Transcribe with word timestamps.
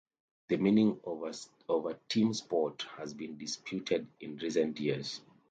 The 0.47 0.57
meaning 0.57 0.99
of 1.03 1.85
a 1.85 1.99
"team 2.09 2.33
sport" 2.33 2.87
has 2.97 3.13
been 3.13 3.37
disputed 3.37 4.07
in 4.19 4.37
recent 4.37 4.79
years. 4.79 5.21